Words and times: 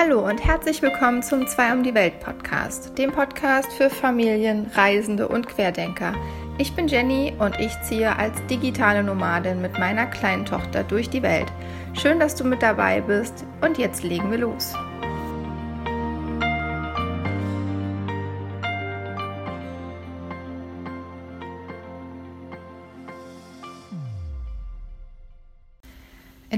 Hallo 0.00 0.24
und 0.24 0.38
herzlich 0.44 0.80
willkommen 0.80 1.24
zum 1.24 1.48
Zwei 1.48 1.72
um 1.72 1.82
die 1.82 1.92
Welt 1.92 2.20
Podcast, 2.20 2.96
dem 2.96 3.10
Podcast 3.10 3.72
für 3.72 3.90
Familien, 3.90 4.70
Reisende 4.72 5.26
und 5.26 5.48
Querdenker. 5.48 6.12
Ich 6.56 6.72
bin 6.76 6.86
Jenny 6.86 7.34
und 7.40 7.58
ich 7.58 7.72
ziehe 7.82 8.14
als 8.14 8.36
digitale 8.46 9.02
Nomadin 9.02 9.60
mit 9.60 9.76
meiner 9.76 10.06
kleinen 10.06 10.44
Tochter 10.44 10.84
durch 10.84 11.10
die 11.10 11.24
Welt. 11.24 11.48
Schön, 11.94 12.20
dass 12.20 12.36
du 12.36 12.44
mit 12.44 12.62
dabei 12.62 13.00
bist 13.00 13.44
und 13.60 13.76
jetzt 13.76 14.04
legen 14.04 14.30
wir 14.30 14.38
los. 14.38 14.72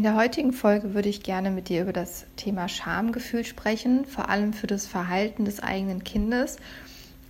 In 0.00 0.04
der 0.04 0.16
heutigen 0.16 0.54
Folge 0.54 0.94
würde 0.94 1.10
ich 1.10 1.22
gerne 1.22 1.50
mit 1.50 1.68
dir 1.68 1.82
über 1.82 1.92
das 1.92 2.24
Thema 2.36 2.68
Schamgefühl 2.68 3.44
sprechen, 3.44 4.06
vor 4.06 4.30
allem 4.30 4.54
für 4.54 4.66
das 4.66 4.86
Verhalten 4.86 5.44
des 5.44 5.62
eigenen 5.62 6.04
Kindes 6.04 6.56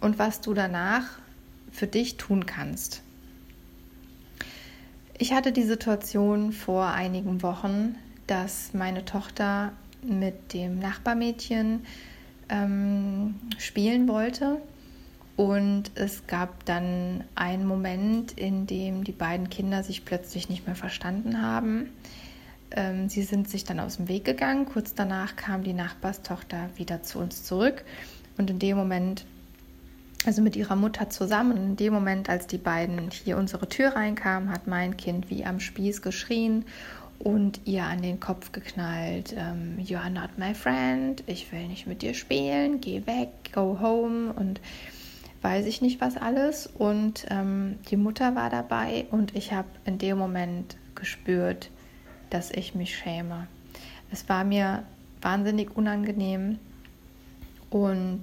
und 0.01 0.21
was 0.21 0.41
du 0.41 0.55
danach 0.55 1.19
für 1.73 1.89
dich 1.89 2.17
tun 2.17 2.47
kannst. 2.47 3.03
Ich 5.19 5.33
hatte 5.33 5.51
die 5.51 5.65
Situation 5.65 6.53
vor 6.53 6.87
einigen 6.87 7.43
Wochen, 7.43 7.97
dass 8.29 8.73
meine 8.73 9.05
Tochter 9.05 9.73
mit 10.05 10.55
dem 10.55 10.79
Nachbarmädchen 10.79 11.85
ähm, 12.51 13.35
spielen 13.59 14.07
wollte. 14.07 14.63
Und 15.35 15.91
es 15.97 16.29
gab 16.29 16.65
dann 16.67 17.25
einen 17.35 17.67
Moment, 17.67 18.31
in 18.39 18.69
dem 18.69 19.03
die 19.03 19.11
beiden 19.11 19.51
Kinder 19.51 19.83
sich 19.83 20.05
plötzlich 20.05 20.49
nicht 20.49 20.69
mehr 20.69 20.77
verstanden 20.77 21.43
haben. 21.43 21.91
Ähm, 22.77 23.09
sie 23.09 23.23
sind 23.23 23.49
sich 23.49 23.65
dann 23.65 23.81
aus 23.81 23.97
dem 23.97 24.09
Weg 24.09 24.25
gegangen. 24.25 24.67
Kurz 24.67 24.95
danach 24.95 25.37
kam 25.37 25.63
die 25.63 25.73
Nachbarstochter 25.73 26.71
wieder 26.77 27.03
zu 27.03 27.19
uns 27.19 27.45
zurück. 27.45 27.85
Und 28.39 28.51
in 28.51 28.59
dem 28.59 28.77
Moment, 28.77 29.25
also 30.25 30.43
mit 30.43 30.57
ihrer 30.57 30.77
Mutter 30.77 31.11
zusammen, 31.11 31.57
in 31.57 31.77
dem 31.77 31.93
Moment, 31.93 32.29
als 32.29 32.47
die 32.47 32.59
beiden 32.59 33.11
hier 33.11 33.37
unsere 33.37 33.69
Tür 33.69 33.97
reinkamen, 33.97 34.51
hat 34.51 34.67
mein 34.67 34.97
Kind 34.97 35.31
wie 35.31 35.45
am 35.45 35.61
Spieß 35.61 36.03
geschrien 36.03 36.65
und 37.19 37.61
ihr 37.67 37.85
an 37.85 38.01
den 38.01 38.19
Kopf 38.19 38.51
geknallt, 38.51 39.35
ähm, 39.37 39.79
You 39.79 39.99
are 39.99 40.11
not 40.11 40.39
my 40.39 40.55
friend, 40.55 41.23
ich 41.27 41.53
will 41.53 41.69
nicht 41.69 41.87
mit 41.87 42.01
dir 42.01 42.15
spielen, 42.15 42.81
geh 42.81 43.07
weg, 43.07 43.29
go 43.53 43.79
home 43.81 44.33
und 44.33 44.61
weiß 45.43 45.67
ich 45.67 45.83
nicht 45.83 46.01
was 46.01 46.17
alles. 46.17 46.67
Und 46.67 47.27
ähm, 47.31 47.79
die 47.91 47.97
Mutter 47.97 48.35
war 48.35 48.49
dabei 48.49 49.07
und 49.11 49.37
ich 49.37 49.53
habe 49.53 49.69
in 49.85 49.99
dem 49.99 50.17
Moment 50.17 50.77
gespürt, 50.95 51.71
dass 52.31 52.51
ich 52.51 52.75
mich 52.75 52.97
schäme. 52.97 53.47
Es 54.11 54.29
war 54.29 54.45
mir 54.45 54.85
wahnsinnig 55.21 55.77
unangenehm 55.77 56.59
und 57.69 58.23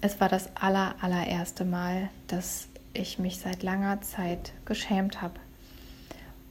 es 0.00 0.20
war 0.20 0.28
das 0.28 0.54
aller, 0.56 0.96
allererste 1.00 1.64
Mal, 1.64 2.10
dass 2.28 2.68
ich 2.92 3.18
mich 3.18 3.38
seit 3.38 3.62
langer 3.62 4.02
Zeit 4.02 4.52
geschämt 4.64 5.22
habe. 5.22 5.34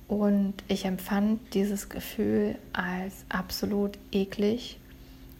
Und 0.07 0.55
ich 0.67 0.85
empfand 0.85 1.53
dieses 1.53 1.89
Gefühl 1.89 2.57
als 2.73 3.25
absolut 3.29 3.97
eklig, 4.11 4.79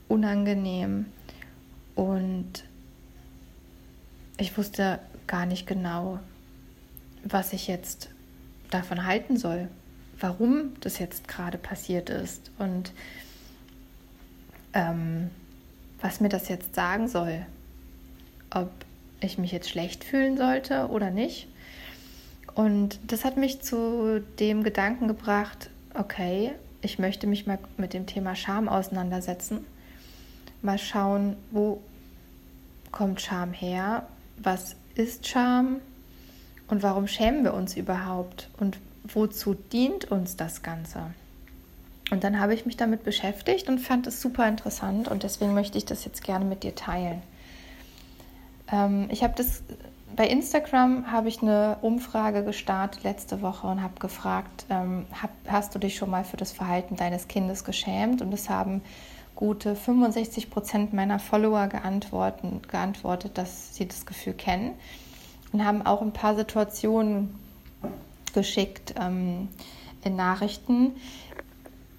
unangenehm 0.07 1.07
und 1.95 2.63
ich 4.38 4.57
wusste 4.57 4.99
gar 5.27 5.45
nicht 5.45 5.67
genau, 5.67 6.19
was 7.23 7.53
ich 7.53 7.67
jetzt 7.67 8.09
davon 8.69 9.05
halten 9.05 9.38
soll 9.38 9.69
warum 10.23 10.71
das 10.79 11.00
jetzt 11.00 11.28
gerade 11.28 11.57
passiert 11.57 12.09
ist 12.09 12.50
und 12.57 12.94
ähm, 14.73 15.29
was 16.01 16.22
mir 16.22 16.29
das 16.29 16.47
jetzt 16.47 16.75
sagen 16.75 17.09
soll. 17.09 17.45
Ob 18.50 18.72
ich 19.19 19.38
mich 19.38 19.51
jetzt 19.51 19.69
schlecht 19.69 20.06
fühlen 20.06 20.38
sollte 20.38 20.88
oder 20.88 21.11
nicht. 21.11 21.50
Und 22.56 23.00
das 23.06 23.25
hat 23.25 23.35
mich 23.35 23.61
zu 23.63 24.23
dem 24.39 24.63
Gedanken 24.63 25.09
gebracht, 25.09 25.69
okay, 25.94 26.53
ich 26.81 27.00
möchte 27.00 27.28
mich 27.28 27.45
mal 27.45 27.59
mit 27.75 27.94
dem 27.94 28.05
Thema 28.05 28.34
Scham 28.34 28.69
auseinandersetzen. 28.69 29.66
Mal 30.61 30.78
schauen, 30.78 31.35
wo 31.51 31.81
kommt 32.91 33.19
Scham 33.19 33.51
her? 33.51 34.07
Was 34.38 34.78
ist 34.95 35.28
Scham? 35.28 35.81
Und 36.69 36.81
warum 36.81 37.07
schämen 37.07 37.44
wir 37.44 37.53
uns 37.53 37.75
überhaupt? 37.75 38.50
Und 38.57 38.78
wozu 39.03 39.53
dient 39.53 40.06
uns 40.12 40.36
das 40.36 40.64
Ganze? 40.64 41.14
Und 42.12 42.24
dann 42.24 42.40
habe 42.40 42.53
ich 42.53 42.66
mich 42.66 42.78
damit 42.78 43.03
beschäftigt 43.03 43.69
und 43.69 43.80
fand 43.80 44.08
es 44.08 44.22
super 44.22 44.47
interessant 44.47 45.08
und 45.08 45.24
deswegen 45.24 45.53
möchte 45.53 45.78
ich 45.78 45.86
das 45.86 46.06
jetzt 46.06 46.24
gerne 46.24 46.46
mit 46.46 46.64
dir 46.64 46.75
teilen. 46.75 47.22
Ähm, 48.72 49.08
ich 49.09 49.24
habe 49.24 49.34
das 49.36 49.64
bei 50.16 50.28
Instagram 50.28 51.12
habe 51.12 51.28
ich 51.28 51.41
eine 51.41 51.78
Umfrage 51.81 52.44
gestartet 52.44 53.03
letzte 53.03 53.41
Woche 53.41 53.68
und 53.68 53.81
habe 53.81 54.00
gefragt, 54.00 54.66
ähm, 54.69 55.06
hab, 55.22 55.31
hast 55.47 55.74
du 55.74 55.80
dich 55.80 55.96
schon 55.96 56.09
mal 56.09 56.24
für 56.24 56.38
das 56.38 56.52
Verhalten 56.52 56.96
deines 56.96 57.28
Kindes 57.28 57.64
geschämt? 57.64 58.22
Und 58.22 58.31
es 58.34 58.50
haben 58.50 58.81
gute 59.35 59.75
65 59.75 60.52
Prozent 60.52 60.94
meiner 60.94 61.18
Follower 61.20 61.68
geantwortet, 61.68 62.70
geantwortet, 62.70 63.38
dass 63.38 63.75
sie 63.75 63.88
das 63.88 64.06
Gefühl 64.06 64.34
kennen 64.34 64.74
und 65.52 65.66
haben 65.66 65.81
auch 65.84 66.02
ein 66.02 66.14
paar 66.14 66.35
Situationen 66.35 67.40
geschickt 68.33 68.95
ähm, 68.99 69.49
in 70.03 70.16
Nachrichten, 70.16 70.94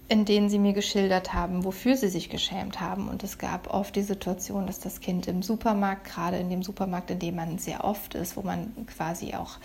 in 0.09 0.25
denen 0.25 0.49
sie 0.49 0.59
mir 0.59 0.75
geschildert 0.75 1.33
haben, 1.33 1.65
wofür 1.65 1.97
sie 1.97 2.09
sich 2.09 2.29
geschämt 2.29 2.81
haben. 2.81 3.09
Und 3.09 3.25
es 3.25 3.39
gab 3.39 3.73
oft 3.73 3.97
die 3.97 4.03
Situation, 4.03 4.67
dass 4.67 4.79
das 4.79 5.01
Kind 5.01 5.27
im 5.29 5.43
Supermarkt, 5.43 6.05
gerade 6.05 6.37
in 6.37 6.51
dem 6.51 6.63
Supermarkt, 6.63 7.11
in 7.11 7.19
dem 7.19 7.37
man 7.37 7.59
sehr 7.59 7.85
oft 7.85 8.15
ist, 8.15 8.37
wo 8.37 8.43
man 8.43 8.73
quasi 8.87 9.35
auch 9.35 9.59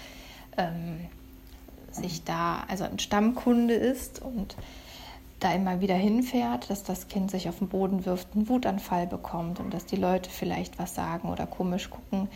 ähm, 0.57 0.99
sich 1.91 2.23
da, 2.23 2.63
also 2.67 2.85
ein 2.85 2.99
Stammkunde 2.99 3.73
ist 3.73 4.21
und 4.21 4.55
da 5.39 5.53
immer 5.53 5.81
wieder 5.81 5.95
hinfährt, 5.95 6.69
dass 6.69 6.83
das 6.83 7.07
Kind 7.07 7.31
sich 7.31 7.47
auf 7.49 7.59
den 7.59 7.69
Boden 7.69 8.05
wirft, 8.05 8.35
einen 8.35 8.49
Wutanfall 8.49 9.07
bekommt 9.07 9.59
und 9.59 9.73
dass 9.73 9.85
die 9.85 9.95
Leute 9.95 10.29
vielleicht 10.29 10.79
was 10.79 10.95
sagen 10.95 11.29
oder 11.29 11.47
komisch 11.47 11.89
gucken. 11.89 12.27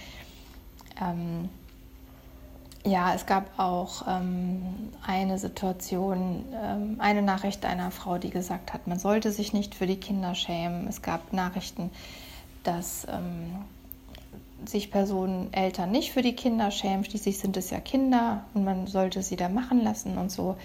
Ähm, 1.01 1.49
ja, 2.85 3.13
es 3.13 3.25
gab 3.25 3.57
auch 3.57 4.05
ähm, 4.07 4.91
eine 5.05 5.39
Situation, 5.39 6.45
ähm, 6.53 6.95
eine 6.99 7.21
Nachricht 7.21 7.65
einer 7.65 7.91
Frau, 7.91 8.17
die 8.17 8.29
gesagt 8.29 8.73
hat, 8.73 8.87
man 8.87 8.99
sollte 8.99 9.31
sich 9.31 9.53
nicht 9.53 9.73
für 9.73 9.87
die 9.87 9.95
Kinder 9.95 10.35
schämen. 10.35 10.87
Es 10.87 11.01
gab 11.01 11.31
Nachrichten, 11.31 11.91
dass 12.63 13.07
ähm, 13.09 13.55
sich 14.67 14.91
Personen, 14.91 15.51
Eltern 15.53 15.91
nicht 15.91 16.11
für 16.11 16.21
die 16.21 16.35
Kinder 16.35 16.71
schämen. 16.71 17.05
Schließlich 17.05 17.39
sind 17.39 17.55
es 17.55 17.69
ja 17.69 17.79
Kinder 17.79 18.43
und 18.53 18.65
man 18.65 18.87
sollte 18.87 19.23
sie 19.23 19.37
da 19.37 19.47
machen 19.47 19.81
lassen 19.81 20.17
und 20.17 20.29
so. 20.29 20.57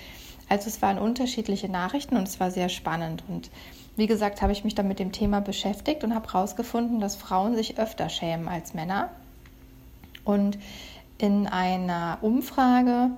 Also 0.49 0.69
es 0.69 0.83
waren 0.83 0.99
unterschiedliche 0.99 1.69
Nachrichten 1.69 2.17
und 2.17 2.27
es 2.27 2.41
war 2.41 2.51
sehr 2.51 2.69
spannend. 2.69 3.23
Und 3.29 3.51
wie 3.97 4.07
gesagt, 4.07 4.43
habe 4.43 4.53
ich 4.53 4.65
mich 4.65 4.75
dann 4.75 4.89
mit 4.89 4.99
dem 4.99 5.13
Thema 5.13 5.41
beschäftigt 5.41 6.03
und 6.03 6.15
habe 6.15 6.33
herausgefunden, 6.33 7.01
dass 7.01 7.17
Frauen 7.17 7.55
sich 7.55 7.79
öfter 7.79 8.09
schämen 8.09 8.49
als 8.49 8.75
Männer. 8.75 9.11
Und 10.25 10.59
in 11.19 11.47
einer 11.47 12.19
Umfrage 12.23 13.11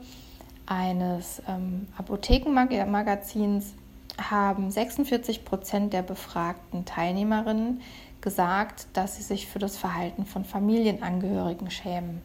eines 0.66 1.42
ähm, 1.46 1.86
Apothekenmagazins 1.96 3.74
haben 4.18 4.70
46 4.70 5.44
Prozent 5.44 5.92
der 5.92 6.02
befragten 6.02 6.84
Teilnehmerinnen 6.84 7.80
gesagt, 8.20 8.86
dass 8.92 9.16
sie 9.16 9.22
sich 9.22 9.46
für 9.46 9.58
das 9.58 9.76
Verhalten 9.76 10.26
von 10.26 10.44
Familienangehörigen 10.44 11.70
schämen. 11.70 12.22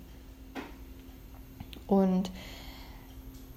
Und 1.88 2.32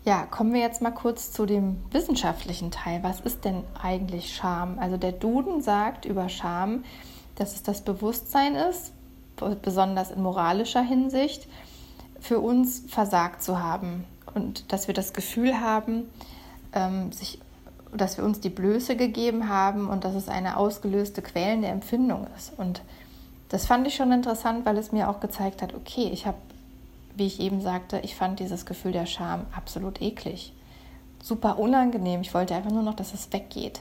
ja, 0.05 0.25
kommen 0.25 0.55
wir 0.55 0.61
jetzt 0.61 0.81
mal 0.81 0.91
kurz 0.91 1.33
zu 1.33 1.47
dem 1.47 1.77
wissenschaftlichen 1.91 2.71
Teil. 2.71 3.03
Was 3.03 3.21
ist 3.21 3.45
denn 3.45 3.65
eigentlich 3.81 4.35
Scham? 4.35 4.79
Also 4.79 4.97
der 4.97 5.13
Duden 5.13 5.63
sagt 5.63 6.05
über 6.05 6.29
Scham, 6.29 6.85
dass 7.35 7.55
es 7.55 7.63
das 7.63 7.83
Bewusstsein 7.83 8.55
ist, 8.55 8.93
besonders 9.63 10.11
in 10.11 10.23
moralischer 10.23 10.83
Hinsicht, 10.83 11.47
für 12.21 12.41
uns 12.41 12.85
versagt 12.89 13.43
zu 13.43 13.63
haben 13.63 14.05
und 14.35 14.73
dass 14.73 14.87
wir 14.87 14.95
das 14.95 15.13
Gefühl 15.13 15.61
haben, 15.61 16.09
ähm, 16.73 17.13
sich, 17.13 17.41
dass 17.95 18.17
wir 18.17 18.25
uns 18.25 18.41
die 18.41 18.51
Blöße 18.51 18.97
gegeben 18.97 19.49
haben 19.49 19.89
und 19.89 20.05
dass 20.05 20.15
es 20.15 20.29
eine 20.29 20.57
ausgelöste 20.57 21.23
quälende 21.23 21.69
Empfindung 21.69 22.27
ist. 22.37 22.53
Und 22.59 22.83
das 23.49 23.67
fand 23.67 23.87
ich 23.87 23.95
schon 23.95 24.13
interessant, 24.13 24.67
weil 24.67 24.77
es 24.77 24.93
mir 24.93 25.09
auch 25.09 25.21
gezeigt 25.21 25.63
hat, 25.63 25.75
okay, 25.75 26.11
ich 26.13 26.27
habe, 26.27 26.37
wie 27.17 27.27
ich 27.27 27.41
eben 27.41 27.61
sagte, 27.61 28.01
ich 28.01 28.15
fand 28.15 28.41
dieses 28.41 28.67
Gefühl 28.67 28.93
der 28.93 29.07
Scham 29.07 29.47
absolut 29.57 30.03
eklig. 30.03 30.53
Super 31.23 31.59
unangenehm. 31.59 32.21
Ich 32.21 32.35
wollte 32.35 32.55
einfach 32.55 32.71
nur 32.71 32.83
noch, 32.83 32.95
dass 32.95 33.15
es 33.15 33.33
weggeht. 33.33 33.81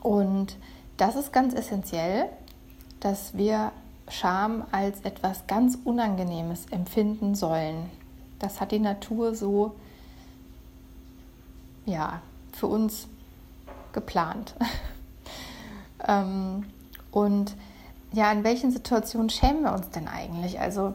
Und 0.00 0.56
das 0.96 1.16
ist 1.16 1.32
ganz 1.32 1.54
essentiell, 1.54 2.28
dass 3.00 3.36
wir 3.36 3.72
Scham 4.08 4.64
als 4.70 5.00
etwas 5.02 5.46
ganz 5.46 5.78
Unangenehmes 5.84 6.66
empfinden 6.70 7.34
sollen. 7.34 7.90
Das 8.38 8.60
hat 8.60 8.72
die 8.72 8.78
Natur 8.78 9.34
so, 9.34 9.74
ja, 11.86 12.20
für 12.52 12.66
uns 12.66 13.08
geplant. 13.92 14.54
Ähm, 16.06 16.66
und 17.10 17.54
ja, 18.12 18.30
in 18.30 18.44
welchen 18.44 18.70
Situationen 18.70 19.30
schämen 19.30 19.62
wir 19.62 19.72
uns 19.72 19.90
denn 19.90 20.08
eigentlich? 20.08 20.60
Also 20.60 20.94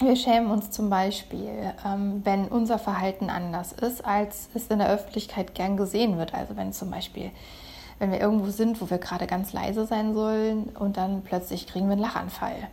wir 0.00 0.16
schämen 0.16 0.50
uns 0.50 0.70
zum 0.70 0.90
Beispiel, 0.90 1.74
ähm, 1.84 2.22
wenn 2.24 2.48
unser 2.48 2.78
Verhalten 2.78 3.30
anders 3.30 3.72
ist, 3.72 4.04
als 4.04 4.48
es 4.54 4.68
in 4.68 4.78
der 4.78 4.90
Öffentlichkeit 4.90 5.54
gern 5.54 5.76
gesehen 5.76 6.18
wird. 6.18 6.34
Also 6.34 6.56
wenn 6.56 6.72
zum 6.72 6.90
Beispiel, 6.90 7.30
wenn 8.02 8.10
wir 8.10 8.20
irgendwo 8.20 8.50
sind, 8.50 8.80
wo 8.80 8.90
wir 8.90 8.98
gerade 8.98 9.28
ganz 9.28 9.52
leise 9.52 9.86
sein 9.86 10.12
sollen 10.12 10.64
und 10.76 10.96
dann 10.96 11.22
plötzlich 11.22 11.68
kriegen 11.68 11.86
wir 11.86 11.92
einen 11.92 12.00
Lachanfall. 12.00 12.66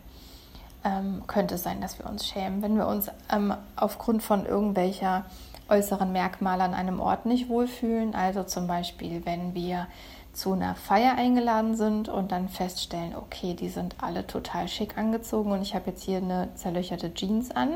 Ähm, 0.83 1.21
könnte 1.27 1.53
es 1.53 1.61
sein, 1.61 1.81
dass 1.81 1.99
wir 1.99 2.09
uns 2.09 2.27
schämen. 2.27 2.63
Wenn 2.63 2.75
wir 2.75 2.87
uns 2.87 3.11
ähm, 3.31 3.53
aufgrund 3.75 4.23
von 4.23 4.47
irgendwelcher 4.47 5.25
äußeren 5.69 6.11
Merkmale 6.11 6.63
an 6.63 6.73
einem 6.73 6.99
Ort 6.99 7.27
nicht 7.27 7.47
wohlfühlen, 7.47 8.15
also 8.15 8.41
zum 8.41 8.65
Beispiel, 8.65 9.23
wenn 9.23 9.53
wir 9.53 9.85
zu 10.33 10.53
einer 10.53 10.73
Feier 10.73 11.13
eingeladen 11.15 11.75
sind 11.75 12.09
und 12.09 12.31
dann 12.31 12.49
feststellen, 12.49 13.15
okay, 13.15 13.53
die 13.53 13.69
sind 13.69 13.97
alle 14.01 14.25
total 14.25 14.67
schick 14.67 14.97
angezogen 14.97 15.51
und 15.51 15.61
ich 15.61 15.75
habe 15.75 15.91
jetzt 15.91 16.01
hier 16.01 16.17
eine 16.17 16.49
zerlöcherte 16.55 17.13
Jeans 17.13 17.51
an. 17.51 17.73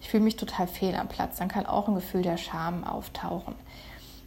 Ich 0.00 0.08
fühle 0.08 0.24
mich 0.24 0.34
total 0.34 0.66
fehl 0.66 0.96
am 0.96 1.06
Platz. 1.06 1.38
Dann 1.38 1.46
kann 1.46 1.64
auch 1.64 1.86
ein 1.86 1.94
Gefühl 1.94 2.22
der 2.22 2.38
Scham 2.38 2.82
auftauchen. 2.82 3.54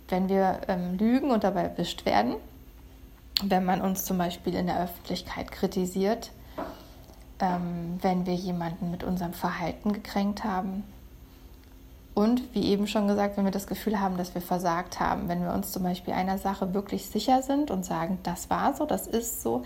Wenn 0.08 0.30
wir 0.30 0.62
ähm, 0.68 0.98
lügen 0.98 1.32
und 1.32 1.44
dabei 1.44 1.64
erwischt 1.64 2.06
werden, 2.06 2.36
wenn 3.44 3.66
man 3.66 3.82
uns 3.82 4.06
zum 4.06 4.18
Beispiel 4.18 4.56
in 4.56 4.68
der 4.68 4.82
Öffentlichkeit 4.82 5.52
kritisiert, 5.52 6.32
ähm, 7.40 7.98
wenn 8.02 8.26
wir 8.26 8.36
jemanden 8.36 8.92
mit 8.92 9.04
unserem 9.04 9.34
Verhalten 9.34 9.94
gekränkt 9.94 10.44
haben, 10.44 10.84
und 12.16 12.56
wie 12.56 12.64
eben 12.68 12.88
schon 12.88 13.10
gesagt, 13.10 13.36
wenn 13.36 13.44
wir 13.44 13.52
das 13.52 13.68
Gefühl 13.68 14.00
haben, 14.00 14.16
dass 14.16 14.34
wir 14.34 14.42
versagt 14.42 15.02
haben, 15.02 15.28
wenn 15.28 15.44
wir 15.44 15.54
uns 15.54 15.74
zum 15.74 15.84
Beispiel 15.84 16.14
einer 16.14 16.38
Sache 16.38 16.74
wirklich 16.74 17.08
sicher 17.08 17.42
sind 17.42 17.70
und 17.70 17.86
sagen, 17.86 18.20
das 18.24 18.50
war 18.50 18.74
so, 18.74 18.86
das 18.86 19.06
ist 19.06 19.44
so, 19.44 19.66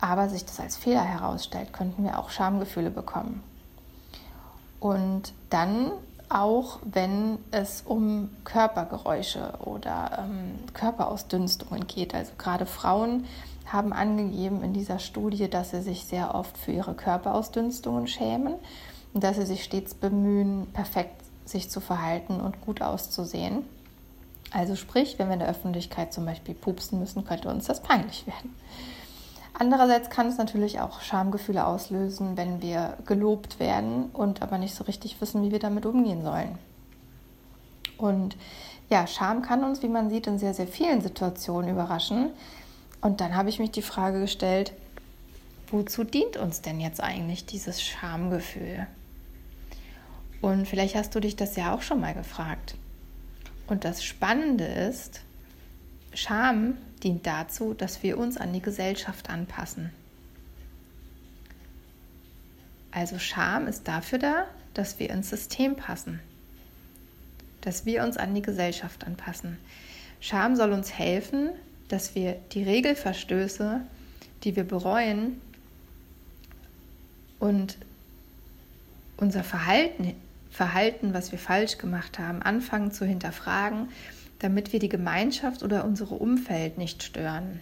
aber 0.00 0.30
sich 0.30 0.46
das 0.46 0.58
als 0.58 0.76
Fehler 0.76 1.04
herausstellt, 1.04 1.74
könnten 1.74 2.02
wir 2.02 2.18
auch 2.18 2.30
Schamgefühle 2.30 2.90
bekommen. 2.90 3.42
Und 4.80 5.34
dann 5.50 5.92
auch, 6.34 6.80
wenn 6.84 7.38
es 7.52 7.82
um 7.86 8.30
Körpergeräusche 8.44 9.52
oder 9.60 10.18
ähm, 10.18 10.56
Körperausdünstungen 10.74 11.86
geht. 11.86 12.14
Also 12.14 12.32
gerade 12.36 12.66
Frauen 12.66 13.24
haben 13.66 13.92
angegeben 13.92 14.62
in 14.62 14.72
dieser 14.72 14.98
Studie, 14.98 15.48
dass 15.48 15.70
sie 15.70 15.80
sich 15.80 16.04
sehr 16.04 16.34
oft 16.34 16.58
für 16.58 16.72
ihre 16.72 16.94
Körperausdünstungen 16.94 18.06
schämen 18.08 18.54
und 19.14 19.24
dass 19.24 19.36
sie 19.36 19.46
sich 19.46 19.64
stets 19.64 19.94
bemühen, 19.94 20.66
perfekt 20.72 21.22
sich 21.44 21.70
zu 21.70 21.80
verhalten 21.80 22.40
und 22.40 22.60
gut 22.60 22.82
auszusehen. 22.82 23.64
Also 24.50 24.76
sprich, 24.76 25.18
wenn 25.18 25.28
wir 25.28 25.34
in 25.34 25.40
der 25.40 25.48
Öffentlichkeit 25.48 26.12
zum 26.12 26.24
Beispiel 26.24 26.54
pupsen 26.54 26.98
müssen, 26.98 27.24
könnte 27.24 27.48
uns 27.48 27.66
das 27.66 27.80
peinlich 27.80 28.26
werden. 28.26 28.54
Andererseits 29.56 30.10
kann 30.10 30.26
es 30.26 30.36
natürlich 30.36 30.80
auch 30.80 31.00
Schamgefühle 31.00 31.64
auslösen, 31.64 32.36
wenn 32.36 32.60
wir 32.60 32.98
gelobt 33.06 33.60
werden 33.60 34.10
und 34.12 34.42
aber 34.42 34.58
nicht 34.58 34.74
so 34.74 34.82
richtig 34.84 35.20
wissen, 35.20 35.42
wie 35.42 35.52
wir 35.52 35.60
damit 35.60 35.86
umgehen 35.86 36.22
sollen. 36.22 36.58
Und 37.96 38.36
ja, 38.90 39.06
Scham 39.06 39.42
kann 39.42 39.62
uns, 39.62 39.82
wie 39.82 39.88
man 39.88 40.10
sieht, 40.10 40.26
in 40.26 40.38
sehr, 40.38 40.54
sehr 40.54 40.66
vielen 40.66 41.00
Situationen 41.00 41.70
überraschen. 41.70 42.30
Und 43.00 43.20
dann 43.20 43.36
habe 43.36 43.48
ich 43.48 43.60
mich 43.60 43.70
die 43.70 43.82
Frage 43.82 44.20
gestellt, 44.20 44.72
wozu 45.68 46.02
dient 46.02 46.36
uns 46.36 46.60
denn 46.60 46.80
jetzt 46.80 47.00
eigentlich 47.00 47.46
dieses 47.46 47.80
Schamgefühl? 47.80 48.88
Und 50.40 50.66
vielleicht 50.66 50.96
hast 50.96 51.14
du 51.14 51.20
dich 51.20 51.36
das 51.36 51.54
ja 51.54 51.74
auch 51.74 51.82
schon 51.82 52.00
mal 52.00 52.12
gefragt. 52.12 52.74
Und 53.68 53.84
das 53.84 54.04
Spannende 54.04 54.64
ist, 54.64 55.20
Scham 56.14 56.78
dient 57.02 57.26
dazu, 57.26 57.74
dass 57.74 58.02
wir 58.02 58.18
uns 58.18 58.36
an 58.36 58.52
die 58.52 58.62
Gesellschaft 58.62 59.30
anpassen. 59.30 59.90
Also 62.90 63.18
Scham 63.18 63.66
ist 63.66 63.88
dafür 63.88 64.18
da, 64.18 64.46
dass 64.72 64.98
wir 64.98 65.10
ins 65.10 65.30
System 65.30 65.76
passen, 65.76 66.20
dass 67.60 67.84
wir 67.86 68.04
uns 68.04 68.16
an 68.16 68.34
die 68.34 68.42
Gesellschaft 68.42 69.04
anpassen. 69.04 69.58
Scham 70.20 70.56
soll 70.56 70.72
uns 70.72 70.92
helfen, 70.96 71.50
dass 71.88 72.14
wir 72.14 72.34
die 72.52 72.62
Regelverstöße, 72.62 73.80
die 74.44 74.56
wir 74.56 74.64
bereuen 74.64 75.40
und 77.40 77.76
unser 79.16 79.44
Verhalten 79.44 80.14
Verhalten, 80.54 81.14
was 81.14 81.32
wir 81.32 81.38
falsch 81.40 81.78
gemacht 81.78 82.20
haben, 82.20 82.40
anfangen 82.40 82.92
zu 82.92 83.04
hinterfragen, 83.04 83.88
damit 84.38 84.72
wir 84.72 84.80
die 84.80 84.88
Gemeinschaft 84.88 85.62
oder 85.62 85.84
unsere 85.84 86.14
Umfeld 86.14 86.78
nicht 86.78 87.02
stören. 87.02 87.60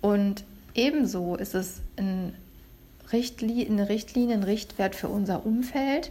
Und 0.00 0.44
ebenso 0.74 1.36
ist 1.36 1.54
es 1.54 1.80
ein 1.96 2.34
Richtli 3.12 3.66
eine 3.66 3.88
Richtlinie, 3.88 4.34
ein 4.36 4.42
Richtwert 4.42 4.94
für 4.94 5.08
unser 5.08 5.44
Umfeld, 5.44 6.10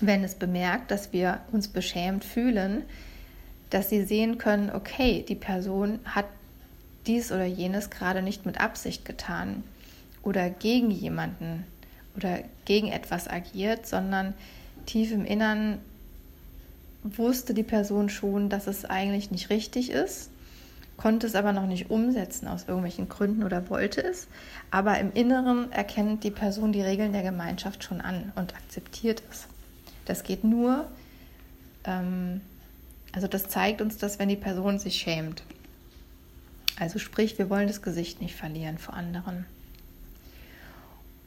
wenn 0.00 0.24
es 0.24 0.34
bemerkt, 0.34 0.90
dass 0.90 1.12
wir 1.12 1.40
uns 1.52 1.68
beschämt 1.68 2.24
fühlen, 2.24 2.82
dass 3.70 3.90
sie 3.90 4.04
sehen 4.04 4.38
können, 4.38 4.70
okay, 4.70 5.24
die 5.26 5.34
Person 5.34 5.98
hat 6.04 6.26
dies 7.06 7.32
oder 7.32 7.44
jenes 7.44 7.90
gerade 7.90 8.22
nicht 8.22 8.46
mit 8.46 8.60
Absicht 8.60 9.04
getan 9.04 9.62
oder 10.22 10.50
gegen 10.50 10.90
jemanden 10.90 11.64
oder 12.16 12.40
gegen 12.64 12.88
etwas 12.88 13.28
agiert, 13.28 13.86
sondern 13.86 14.34
tief 14.86 15.12
im 15.12 15.24
Innern 15.24 15.78
wusste 17.16 17.54
die 17.54 17.62
Person 17.62 18.08
schon, 18.08 18.48
dass 18.48 18.66
es 18.66 18.84
eigentlich 18.84 19.30
nicht 19.30 19.50
richtig 19.50 19.90
ist, 19.90 20.30
konnte 20.96 21.26
es 21.26 21.34
aber 21.34 21.52
noch 21.52 21.66
nicht 21.66 21.90
umsetzen 21.90 22.48
aus 22.48 22.64
irgendwelchen 22.66 23.08
Gründen 23.08 23.44
oder 23.44 23.68
wollte 23.68 24.02
es. 24.02 24.28
Aber 24.70 24.98
im 24.98 25.12
Inneren 25.12 25.70
erkennt 25.72 26.24
die 26.24 26.30
Person 26.30 26.72
die 26.72 26.82
Regeln 26.82 27.12
der 27.12 27.22
Gemeinschaft 27.22 27.84
schon 27.84 28.00
an 28.00 28.32
und 28.34 28.54
akzeptiert 28.54 29.22
es. 29.30 29.46
Das 30.06 30.22
geht 30.22 30.44
nur, 30.44 30.86
ähm, 31.84 32.40
also 33.12 33.26
das 33.26 33.48
zeigt 33.48 33.80
uns 33.82 33.98
das, 33.98 34.18
wenn 34.18 34.28
die 34.28 34.36
Person 34.36 34.78
sich 34.78 34.96
schämt. 34.96 35.42
Also 36.78 36.98
sprich, 36.98 37.38
wir 37.38 37.50
wollen 37.50 37.68
das 37.68 37.82
Gesicht 37.82 38.20
nicht 38.20 38.34
verlieren 38.34 38.78
vor 38.78 38.94
anderen. 38.94 39.46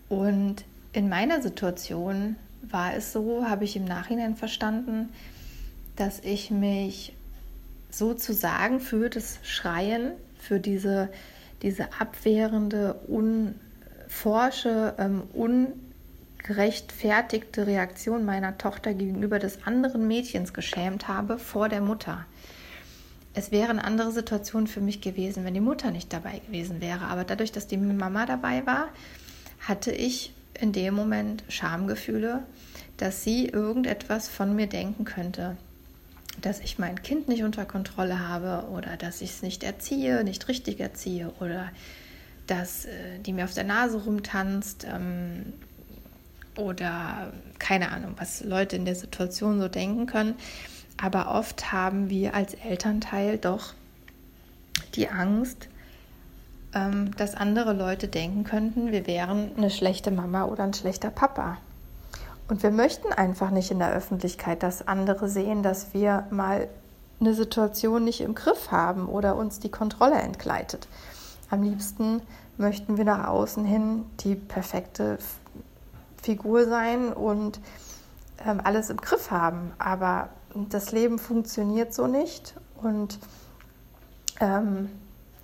Und 0.07 0.65
in 0.93 1.09
meiner 1.09 1.41
Situation 1.41 2.36
war 2.62 2.93
es 2.93 3.13
so, 3.13 3.45
habe 3.48 3.63
ich 3.63 3.75
im 3.75 3.86
Nachhinein 3.86 4.36
verstanden, 4.36 5.09
dass 6.00 6.22
ich 6.22 6.50
mich 6.50 7.13
sozusagen 7.89 8.79
für 8.79 9.10
das 9.10 9.39
Schreien, 9.44 10.13
für 10.39 10.62
diese, 10.62 11.10
diese 11.62 11.89
abwehrende, 12.00 12.94
unforsche, 13.08 14.96
ähm, 14.98 15.24
ungerechtfertigte 15.34 17.68
Reaktion 17.68 18.24
meiner 18.24 18.58
Tochter 18.58 18.94
gegenüber 18.94 19.39
des 19.39 19.65
anderen 19.65 20.08
Mädchens 20.08 20.53
geschämt 20.53 21.10
habe 21.10 21.38
vor 21.38 21.68
der 21.68 21.82
Mutter. 21.82 22.25
Es 23.34 23.51
wäre 23.51 23.70
eine 23.70 23.84
andere 23.84 24.13
Situation 24.13 24.68
für 24.68 24.82
mich 24.82 25.01
gewesen, 25.01 25.44
wenn 25.44 25.53
die 25.53 25.60
Mutter 25.60 25.91
nicht 25.91 26.13
dabei 26.13 26.39
gewesen 26.39 26.79
wäre. 26.79 27.08
Aber 27.08 27.25
dadurch, 27.25 27.51
dass 27.51 27.68
die 27.68 27.75
Mama 27.77 28.25
dabei 28.25 28.65
war, 28.65 28.88
hatte 29.68 29.91
ich 29.91 30.34
in 30.60 30.72
dem 30.72 30.94
Moment 30.94 31.44
Schamgefühle, 31.50 32.46
dass 32.96 33.24
sie 33.24 33.48
irgendetwas 33.48 34.29
von 34.29 34.56
mir 34.56 34.68
denken 34.68 35.03
könnte, 35.06 35.58
dass 36.41 36.60
ich 36.60 36.79
mein 36.79 37.01
Kind 37.01 37.27
nicht 37.27 37.43
unter 37.43 37.65
Kontrolle 37.65 38.27
habe 38.27 38.67
oder 38.69 38.98
dass 38.98 39.22
ich 39.22 39.31
es 39.31 39.41
nicht 39.41 39.63
erziehe, 39.63 40.24
nicht 40.24 40.48
richtig 40.48 40.79
erziehe 40.79 41.31
oder 41.39 41.69
dass 42.48 42.86
äh, 42.86 43.19
die 43.19 43.34
mir 43.34 43.46
auf 43.46 43.53
der 43.53 43.63
Nase 43.63 44.03
rumtanzt 44.03 44.86
ähm, 44.89 45.53
oder 46.58 47.31
keine 47.60 47.91
Ahnung, 47.91 48.15
was 48.17 48.43
Leute 48.43 48.75
in 48.75 48.86
der 48.86 48.96
Situation 48.96 49.60
so 49.60 49.67
denken 49.67 50.08
können. 50.08 50.36
Aber 51.01 51.34
oft 51.34 51.72
haben 51.72 52.10
wir 52.10 52.34
als 52.34 52.53
Elternteil 52.53 53.38
doch 53.38 53.74
die 54.96 55.10
Angst, 55.10 55.69
ähm, 56.74 57.15
dass 57.15 57.36
andere 57.36 57.74
Leute 57.74 58.08
denken 58.08 58.43
könnten, 58.43 58.91
wir 58.91 59.08
wären 59.08 59.51
eine 59.55 59.69
schlechte 59.69 60.12
Mama 60.12 60.46
oder 60.46 60.63
ein 60.63 60.74
schlechter 60.74 61.10
Papa. 61.10 61.58
Und 62.50 62.63
wir 62.63 62.72
möchten 62.72 63.13
einfach 63.13 63.51
nicht 63.51 63.70
in 63.70 63.79
der 63.79 63.94
Öffentlichkeit, 63.94 64.63
dass 64.63 64.88
andere 64.88 65.29
sehen, 65.29 65.62
dass 65.62 65.94
wir 65.94 66.25
mal 66.32 66.68
eine 67.20 67.36
Situation 67.36 68.03
nicht 68.03 68.22
im 68.22 68.34
Griff 68.34 68.72
haben 68.72 69.08
oder 69.08 69.36
uns 69.36 69.60
die 69.60 69.70
Kontrolle 69.70 70.15
entgleitet. 70.15 70.88
Am 71.51 71.62
liebsten 71.62 72.22
möchten 72.58 72.98
wir 72.98 73.06
nach 73.06 73.27
außen 73.27 73.65
hin 73.65 74.06
die 74.22 74.36
perfekte 74.36 75.20
Figur 76.22 76.65
sein 76.65 77.13
und 77.13 77.60
ähm, 78.46 78.62
alles 78.63 78.89
im 78.89 78.98
Griff 78.98 79.29
haben. 79.29 79.72
Aber 79.77 80.29
das 80.70 80.91
Leben 80.91 81.20
funktioniert 81.20 81.94
so 81.94 82.08
nicht 82.08 82.56
und 82.82 83.20
ähm, 84.39 84.89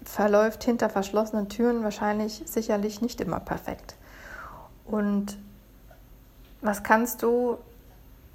verläuft 0.03 0.63
hinter 0.63 0.89
verschlossenen 0.89 1.49
Türen 1.49 1.83
wahrscheinlich 1.83 2.41
sicherlich 2.45 3.01
nicht 3.01 3.21
immer 3.21 3.39
perfekt. 3.39 3.95
Und 4.85 5.37
was 6.65 6.83
kannst 6.83 7.23
du 7.23 7.57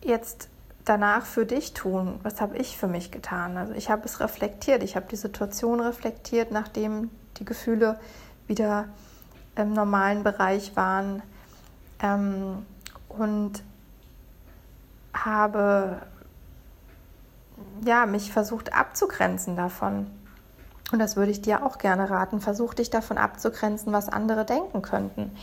jetzt 0.03 0.49
danach 0.85 1.27
für 1.27 1.47
dich 1.47 1.75
tun? 1.75 2.19
Was 2.23 2.41
habe 2.41 2.57
ich 2.57 2.77
für 2.77 2.87
mich 2.87 3.11
getan? 3.11 3.57
Also 3.57 3.75
ich 3.75 3.91
habe 3.91 4.05
es 4.05 4.21
reflektiert, 4.21 4.83
ich 4.83 4.97
habe 4.97 5.07
die 5.11 5.17
Situation 5.17 5.81
reflektiert, 5.81 6.51
nachdem 6.51 7.11
die 7.39 7.45
Gefühle 7.45 7.99
wieder 8.47 8.87
im 9.57 9.73
normalen 9.73 10.23
Bereich 10.23 10.77
waren 10.77 11.23
ähm, 12.03 12.65
und 13.09 13.63
habe 15.13 16.01
ja, 17.85 18.07
mich 18.07 18.33
versucht 18.33 18.73
abzugrenzen 18.73 19.57
davon. 19.57 20.07
Und 20.93 20.99
das 20.99 21.17
würde 21.17 21.31
ich 21.31 21.41
dir 21.41 21.65
auch 21.65 21.79
gerne 21.79 22.11
raten. 22.11 22.41
Versuch 22.41 22.75
dich 22.75 22.91
davon 22.91 23.17
abzugrenzen, 23.19 23.93
was 23.93 24.09
andere 24.09 24.45
denken 24.45 24.83
könnten. 24.83 25.37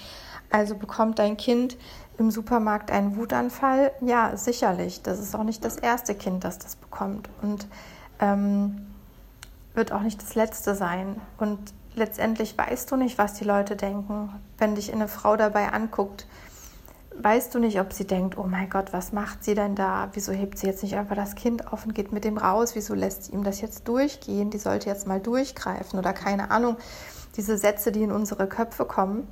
Also 0.49 0.75
bekommt 0.75 1.19
dein 1.19 1.37
Kind 1.37 1.77
im 2.17 2.31
Supermarkt 2.31 2.91
einen 2.91 3.15
Wutanfall? 3.17 3.91
Ja, 4.01 4.35
sicherlich. 4.37 5.01
Das 5.01 5.19
ist 5.19 5.35
auch 5.35 5.43
nicht 5.43 5.63
das 5.63 5.77
erste 5.77 6.15
Kind, 6.15 6.43
das 6.43 6.57
das 6.59 6.75
bekommt. 6.75 7.29
Und 7.41 7.67
ähm, 8.19 8.87
wird 9.73 9.91
auch 9.91 10.01
nicht 10.01 10.21
das 10.21 10.35
letzte 10.35 10.75
sein. 10.75 11.21
Und 11.37 11.59
letztendlich 11.95 12.57
weißt 12.57 12.91
du 12.91 12.95
nicht, 12.95 13.17
was 13.17 13.35
die 13.35 13.43
Leute 13.43 13.75
denken. 13.75 14.29
Wenn 14.57 14.75
dich 14.75 14.91
eine 14.91 15.07
Frau 15.07 15.35
dabei 15.35 15.71
anguckt, 15.71 16.27
weißt 17.19 17.53
du 17.53 17.59
nicht, 17.59 17.79
ob 17.79 17.93
sie 17.93 18.05
denkt, 18.05 18.37
oh 18.37 18.43
mein 18.43 18.69
Gott, 18.69 18.93
was 18.93 19.11
macht 19.11 19.43
sie 19.43 19.55
denn 19.55 19.75
da? 19.75 20.09
Wieso 20.13 20.31
hebt 20.31 20.57
sie 20.57 20.67
jetzt 20.67 20.83
nicht 20.83 20.95
einfach 20.95 21.15
das 21.15 21.35
Kind 21.35 21.71
auf 21.71 21.85
und 21.85 21.95
geht 21.95 22.11
mit 22.11 22.23
dem 22.23 22.37
raus? 22.37 22.75
Wieso 22.75 22.93
lässt 22.93 23.25
sie 23.25 23.33
ihm 23.33 23.43
das 23.43 23.61
jetzt 23.61 23.87
durchgehen? 23.87 24.49
Die 24.49 24.59
sollte 24.59 24.89
jetzt 24.89 25.07
mal 25.07 25.19
durchgreifen 25.19 25.99
oder 25.99 26.13
keine 26.13 26.51
Ahnung. 26.51 26.77
Diese 27.35 27.57
Sätze, 27.57 27.91
die 27.91 28.03
in 28.03 28.11
unsere 28.11 28.47
Köpfe 28.47 28.85
kommen. 28.85 29.27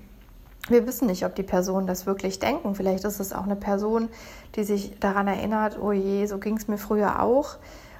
Wir 0.68 0.88
wissen 0.88 1.08
nicht, 1.08 1.26
ob 1.26 1.36
die 1.36 1.44
Personen 1.44 1.86
das 1.86 2.06
wirklich 2.06 2.40
denken. 2.40 2.74
Vielleicht 2.74 3.04
ist 3.04 3.20
es 3.20 3.34
auch 3.34 3.44
eine 3.44 3.56
Person, 3.56 4.10
die 4.56 4.64
sich 4.64 5.00
daran 5.00 5.28
erinnert, 5.28 5.78
oh 5.80 5.92
je, 5.92 6.26
so 6.26 6.40
ging 6.40 6.58
es 6.58 6.68
mir 6.68 6.78
früher 6.78 7.22
auch. 7.22 7.58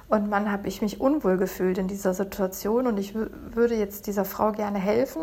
Und 0.08 0.28
man 0.30 0.50
habe 0.50 0.68
ich 0.68 0.82
mich 0.82 1.00
unwohl 1.00 1.36
gefühlt 1.36 1.78
in 1.78 1.88
dieser 1.88 2.14
Situation 2.14 2.86
und 2.86 2.98
ich 2.98 3.14
würde 3.14 3.74
jetzt 3.74 4.06
dieser 4.06 4.24
Frau 4.24 4.52
gerne 4.52 4.78
helfen, 4.78 5.22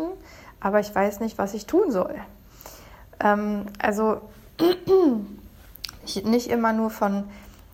aber 0.60 0.80
ich 0.80 0.94
weiß 0.94 1.20
nicht, 1.20 1.38
was 1.38 1.54
ich 1.54 1.66
tun 1.66 1.90
soll. 1.90 2.14
Ähm, 3.20 3.66
also 3.78 4.20
nicht 6.24 6.48
immer 6.48 6.72
nur 6.72 6.90
von 6.90 7.24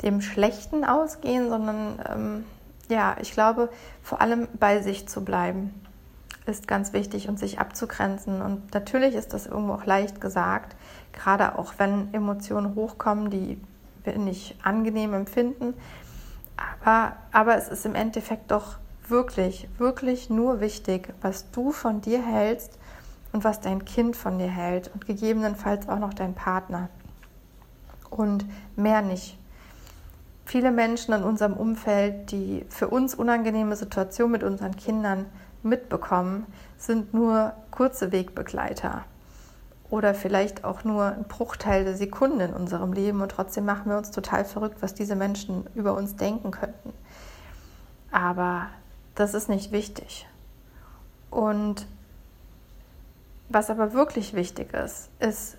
dem 0.03 0.21
Schlechten 0.21 0.85
ausgehen, 0.85 1.49
sondern 1.49 1.99
ähm, 2.09 2.45
ja, 2.89 3.17
ich 3.21 3.33
glaube, 3.33 3.71
vor 4.03 4.21
allem 4.21 4.49
bei 4.59 4.81
sich 4.81 5.09
zu 5.09 5.25
bleiben 5.25 5.75
ist 6.47 6.67
ganz 6.67 6.93
wichtig 6.93 7.29
und 7.29 7.39
sich 7.39 7.59
abzugrenzen. 7.59 8.43
Und 8.43 8.75
natürlich 8.75 9.15
ist 9.15 9.33
das 9.33 9.47
irgendwo 9.47 9.75
auch 9.75 9.85
leicht 9.85 10.21
gesagt, 10.21 10.77
gerade 11.13 11.59
auch 11.59 11.75
wenn 11.79 12.13
Emotionen 12.13 12.75
hochkommen, 12.75 13.31
die 13.31 13.61
wir 14.05 14.19
nicht 14.19 14.57
angenehm 14.63 15.15
empfinden. 15.15 15.75
Aber, 16.83 17.17
aber 17.33 17.57
es 17.57 17.69
ist 17.69 17.87
im 17.87 17.95
Endeffekt 17.95 18.51
doch 18.51 18.77
wirklich, 19.09 19.69
wirklich 19.79 20.31
nur 20.31 20.61
wichtig, 20.61 21.13
was 21.21 21.51
du 21.51 21.73
von 21.73 22.01
dir 22.01 22.25
hältst 22.25 22.79
und 23.33 23.45
was 23.45 23.61
dein 23.61 23.85
Kind 23.85 24.17
von 24.17 24.39
dir 24.39 24.51
hält 24.51 24.91
und 24.93 25.07
gegebenenfalls 25.07 25.89
auch 25.89 25.99
noch 25.99 26.15
dein 26.15 26.35
Partner. 26.35 26.89
Und 28.09 28.45
mehr 28.77 29.03
nicht. 29.03 29.39
Viele 30.45 30.73
Menschen 30.73 31.15
in 31.15 31.23
unserem 31.23 31.53
Umfeld, 31.53 32.33
die 32.33 32.65
für 32.69 32.89
uns 32.89 33.15
unangenehme 33.15 33.77
Situationen 33.77 34.33
mit 34.33 34.43
unseren 34.43 34.75
Kindern 34.77 35.27
mitbekommen, 35.63 36.47
sind 36.79 37.15
nur 37.15 37.53
kurze 37.71 38.13
Wegbegleiter 38.13 39.05
oder 39.91 40.15
vielleicht 40.15 40.65
auch 40.65 40.85
nur 40.85 41.07
ein 41.07 41.25
Bruchteil 41.25 41.85
der 41.85 41.97
Sekunde 41.97 42.47
in 42.47 42.55
unserem 42.55 42.93
Leben 42.93 43.21
und 43.21 43.33
trotzdem 43.33 43.65
machen 43.65 43.91
wir 43.91 43.99
uns 43.99 44.11
total 44.11 44.45
verrückt, 44.45 44.77
was 44.81 44.95
diese 44.95 45.17
Menschen 45.17 45.67
über 45.75 45.95
uns 45.95 46.17
denken 46.17 46.53
könnten. 46.53 46.93
Aber 48.13 48.69
das 49.15 49.35
ist 49.35 49.49
nicht 49.49 49.73
wichtig. 49.73 50.27
Und 51.31 51.87
was 53.49 53.69
aber 53.69 53.93
wirklich 53.93 54.35
wichtig 54.35 54.73
ist, 54.75 55.09
ist, 55.19 55.57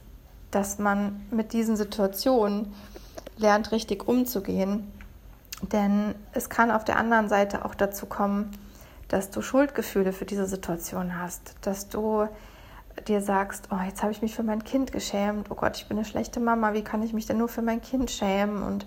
dass 0.50 0.79
man 0.79 1.25
mit 1.31 1.53
diesen 1.53 1.75
Situationen 1.75 2.74
lernt, 3.38 3.72
richtig 3.72 4.08
umzugehen. 4.08 4.91
Denn 5.62 6.15
es 6.34 6.50
kann 6.50 6.72
auf 6.72 6.86
der 6.86 6.98
anderen 6.98 7.29
Seite 7.29 7.65
auch 7.65 7.75
dazu 7.75 8.05
kommen, 8.05 8.51
dass 9.11 9.29
du 9.29 9.41
Schuldgefühle 9.41 10.13
für 10.13 10.23
diese 10.23 10.45
Situation 10.45 11.19
hast, 11.19 11.55
dass 11.61 11.89
du 11.89 12.27
dir 13.09 13.21
sagst, 13.21 13.67
oh, 13.69 13.79
jetzt 13.85 14.03
habe 14.03 14.13
ich 14.13 14.21
mich 14.21 14.33
für 14.33 14.43
mein 14.43 14.63
Kind 14.63 14.93
geschämt, 14.93 15.51
oh 15.51 15.55
Gott, 15.55 15.75
ich 15.75 15.87
bin 15.87 15.97
eine 15.97 16.05
schlechte 16.05 16.39
Mama, 16.39 16.73
wie 16.73 16.83
kann 16.83 17.03
ich 17.03 17.11
mich 17.11 17.25
denn 17.25 17.37
nur 17.37 17.49
für 17.49 17.61
mein 17.61 17.81
Kind 17.81 18.09
schämen? 18.09 18.63
Und 18.63 18.85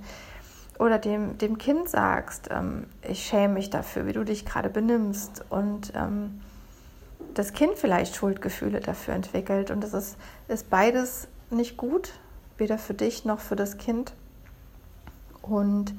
oder 0.78 0.98
dem, 0.98 1.36
dem 1.36 1.58
Kind 1.58 1.90
sagst, 1.90 2.48
ähm, 2.50 2.86
ich 3.06 3.24
schäme 3.26 3.54
mich 3.54 3.68
dafür, 3.68 4.06
wie 4.06 4.14
du 4.14 4.24
dich 4.24 4.46
gerade 4.46 4.70
benimmst 4.70 5.44
und 5.50 5.92
ähm, 5.94 6.40
das 7.34 7.52
Kind 7.52 7.76
vielleicht 7.76 8.16
Schuldgefühle 8.16 8.80
dafür 8.80 9.14
entwickelt. 9.14 9.70
Und 9.70 9.82
das 9.82 9.92
ist, 9.92 10.16
ist 10.48 10.70
beides 10.70 11.28
nicht 11.50 11.76
gut, 11.76 12.12
weder 12.56 12.78
für 12.78 12.94
dich 12.94 13.26
noch 13.26 13.40
für 13.40 13.56
das 13.56 13.76
Kind. 13.76 14.14
Und 15.42 15.94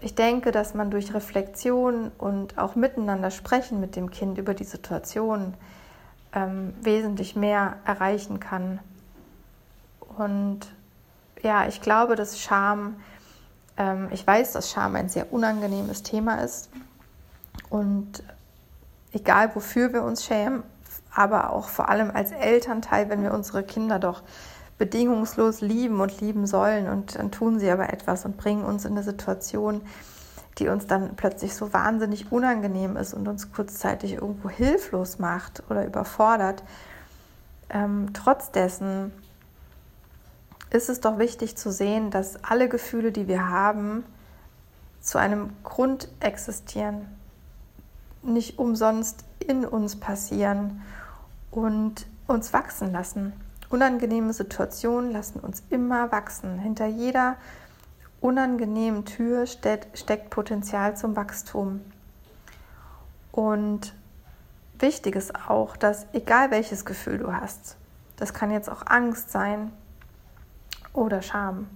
ich 0.00 0.14
denke, 0.14 0.50
dass 0.50 0.74
man 0.74 0.90
durch 0.90 1.14
Reflexion 1.14 2.10
und 2.18 2.58
auch 2.58 2.74
miteinander 2.74 3.30
sprechen 3.30 3.80
mit 3.80 3.96
dem 3.96 4.10
Kind 4.10 4.38
über 4.38 4.54
die 4.54 4.64
Situation 4.64 5.54
ähm, 6.32 6.74
wesentlich 6.80 7.36
mehr 7.36 7.76
erreichen 7.84 8.40
kann. 8.40 8.78
Und 10.16 10.60
ja, 11.42 11.66
ich 11.66 11.80
glaube, 11.80 12.16
dass 12.16 12.40
Scham, 12.40 12.96
ähm, 13.76 14.08
ich 14.10 14.26
weiß, 14.26 14.52
dass 14.52 14.70
Scham 14.70 14.96
ein 14.96 15.08
sehr 15.08 15.32
unangenehmes 15.32 16.02
Thema 16.02 16.36
ist. 16.36 16.70
Und 17.68 18.22
egal 19.12 19.54
wofür 19.54 19.92
wir 19.92 20.02
uns 20.02 20.24
schämen, 20.24 20.62
aber 21.14 21.50
auch 21.50 21.68
vor 21.68 21.88
allem 21.88 22.10
als 22.10 22.32
Elternteil, 22.32 23.08
wenn 23.08 23.22
wir 23.22 23.34
unsere 23.34 23.62
Kinder 23.62 23.98
doch 23.98 24.22
bedingungslos 24.80 25.60
lieben 25.60 26.00
und 26.00 26.22
lieben 26.22 26.46
sollen 26.46 26.88
und 26.88 27.16
dann 27.16 27.30
tun 27.30 27.60
sie 27.60 27.70
aber 27.70 27.92
etwas 27.92 28.24
und 28.24 28.38
bringen 28.38 28.64
uns 28.64 28.86
in 28.86 28.92
eine 28.92 29.02
Situation, 29.02 29.82
die 30.58 30.68
uns 30.68 30.86
dann 30.86 31.16
plötzlich 31.16 31.54
so 31.54 31.74
wahnsinnig 31.74 32.32
unangenehm 32.32 32.96
ist 32.96 33.12
und 33.12 33.28
uns 33.28 33.52
kurzzeitig 33.52 34.14
irgendwo 34.14 34.48
hilflos 34.48 35.18
macht 35.18 35.62
oder 35.68 35.84
überfordert. 35.84 36.64
Ähm, 37.68 38.08
trotz 38.14 38.52
dessen 38.52 39.12
ist 40.70 40.88
es 40.88 41.00
doch 41.00 41.18
wichtig 41.18 41.58
zu 41.58 41.70
sehen, 41.70 42.10
dass 42.10 42.42
alle 42.42 42.70
Gefühle, 42.70 43.12
die 43.12 43.28
wir 43.28 43.50
haben, 43.50 44.02
zu 45.02 45.18
einem 45.18 45.50
Grund 45.62 46.08
existieren, 46.20 47.06
nicht 48.22 48.58
umsonst 48.58 49.24
in 49.40 49.66
uns 49.66 50.00
passieren 50.00 50.80
und 51.50 52.06
uns 52.26 52.54
wachsen 52.54 52.92
lassen. 52.92 53.34
Unangenehme 53.70 54.32
Situationen 54.32 55.12
lassen 55.12 55.40
uns 55.40 55.62
immer 55.70 56.12
wachsen. 56.12 56.58
Hinter 56.58 56.86
jeder 56.86 57.36
unangenehmen 58.20 59.04
Tür 59.04 59.46
steckt, 59.46 60.30
Potenzial 60.30 60.96
zum 60.96 61.16
Wachstum. 61.16 61.80
Und 63.32 63.94
wichtig 64.78 65.16
ist 65.16 65.34
auch, 65.48 65.76
dass 65.76 66.06
egal 66.12 66.50
welches 66.50 66.84
Gefühl 66.84 67.18
du 67.18 67.32
hast, 67.32 67.76
das 68.16 68.34
kann 68.34 68.50
jetzt 68.50 68.68
auch 68.68 68.82
Angst 68.86 69.30
sein 69.30 69.72
oder 70.92 71.22
Scham, 71.22 71.68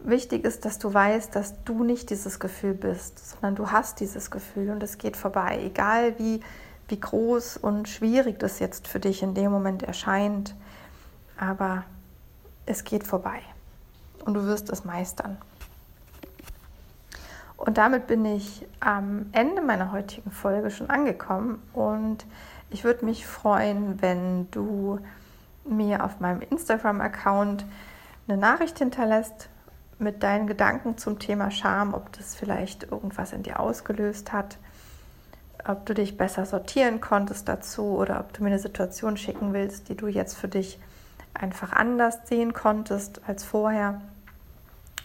wichtig 0.00 0.44
ist, 0.44 0.64
dass 0.64 0.78
du 0.78 0.92
weißt, 0.92 1.34
dass 1.34 1.62
du 1.64 1.84
nicht 1.84 2.10
dieses 2.10 2.40
Gefühl 2.40 2.74
bist, 2.74 3.30
sondern 3.30 3.54
du 3.54 3.70
hast 3.70 4.00
dieses 4.00 4.30
Gefühl 4.30 4.70
und 4.70 4.82
es 4.82 4.98
geht 4.98 5.16
vorbei. 5.16 5.60
Egal 5.62 6.18
wie, 6.18 6.40
wie 6.88 7.00
groß 7.00 7.56
und 7.56 7.88
schwierig 7.88 8.38
das 8.38 8.58
jetzt 8.58 8.88
für 8.88 9.00
dich 9.00 9.22
in 9.22 9.34
dem 9.34 9.50
Moment 9.50 9.82
erscheint, 9.82 10.54
aber 11.38 11.84
es 12.66 12.84
geht 12.84 13.06
vorbei 13.06 13.40
und 14.24 14.34
du 14.34 14.44
wirst 14.46 14.70
es 14.70 14.84
meistern. 14.84 15.36
Und 17.56 17.78
damit 17.78 18.06
bin 18.06 18.24
ich 18.24 18.66
am 18.80 19.26
Ende 19.32 19.62
meiner 19.62 19.92
heutigen 19.92 20.30
Folge 20.30 20.70
schon 20.70 20.90
angekommen 20.90 21.62
und 21.72 22.26
ich 22.70 22.84
würde 22.84 23.04
mich 23.04 23.26
freuen, 23.26 24.02
wenn 24.02 24.50
du 24.50 24.98
mir 25.64 26.04
auf 26.04 26.20
meinem 26.20 26.42
Instagram-Account 26.42 27.64
eine 28.26 28.36
Nachricht 28.36 28.78
hinterlässt 28.78 29.48
mit 29.98 30.22
deinen 30.22 30.46
Gedanken 30.46 30.98
zum 30.98 31.18
Thema 31.18 31.50
Scham, 31.50 31.94
ob 31.94 32.12
das 32.12 32.34
vielleicht 32.34 32.90
irgendwas 32.90 33.32
in 33.32 33.42
dir 33.42 33.60
ausgelöst 33.60 34.32
hat, 34.32 34.58
ob 35.66 35.86
du 35.86 35.94
dich 35.94 36.16
besser 36.16 36.44
sortieren 36.44 37.00
konntest 37.00 37.48
dazu 37.48 37.96
oder 37.96 38.20
ob 38.20 38.32
du 38.32 38.42
mir 38.42 38.50
eine 38.50 38.58
Situation 38.58 39.16
schicken 39.16 39.52
willst, 39.52 39.88
die 39.88 39.96
du 39.96 40.08
jetzt 40.08 40.36
für 40.36 40.48
dich 40.48 40.78
einfach 41.34 41.72
anders 41.72 42.18
sehen 42.24 42.52
konntest 42.52 43.20
als 43.26 43.44
vorher. 43.44 44.00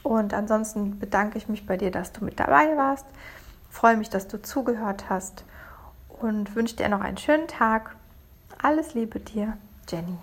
Und 0.03 0.33
ansonsten 0.33 1.00
bedanke 1.00 1.38
ich 1.38 1.50
mich 1.50 1.65
bei 1.65 1.77
dir, 1.77 1.91
dass 1.91 2.12
du 2.12 2.24
mit 2.24 2.39
dabei 2.39 2.77
warst. 2.77 3.05
Freue 3.69 3.98
mich, 3.98 4.09
dass 4.09 4.27
du 4.27 4.41
zugehört 4.41 5.09
hast 5.09 5.43
und 6.07 6.55
wünsche 6.55 6.75
dir 6.75 6.89
noch 6.89 7.01
einen 7.01 7.17
schönen 7.17 7.48
Tag. 7.48 7.95
Alles 8.62 8.93
Liebe 8.93 9.19
dir, 9.19 9.57
Jenny. 9.89 10.17